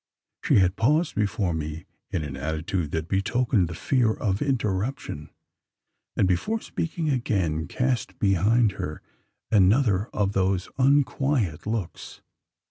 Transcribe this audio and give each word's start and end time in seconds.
She 0.43 0.55
had 0.55 0.77
paused 0.77 1.13
before 1.13 1.53
me 1.53 1.85
in 2.09 2.23
an 2.23 2.35
attitude 2.35 2.89
that 2.89 3.07
betokened 3.07 3.67
the 3.67 3.75
fear 3.75 4.11
of 4.11 4.41
interruption; 4.41 5.29
and, 6.17 6.27
before 6.27 6.59
speaking, 6.59 7.11
again 7.11 7.67
cast 7.67 8.17
behind 8.17 8.71
her 8.81 9.03
another 9.51 10.07
of 10.07 10.33
those 10.33 10.69
unquiet 10.79 11.67
looks. 11.67 12.21